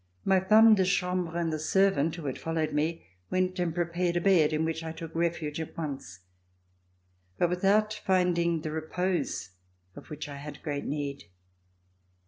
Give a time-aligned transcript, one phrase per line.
[0.25, 4.21] My femme de chambre and the servant who had followed me went and prepared a
[4.21, 6.21] bed in which I took refuge at once,
[7.37, 9.51] but without finding the repose
[9.95, 11.25] of which I had great need.